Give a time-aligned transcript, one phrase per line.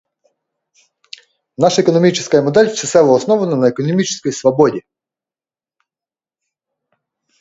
[1.57, 4.81] Наша экономическая модель всецело основана на экономической свободе.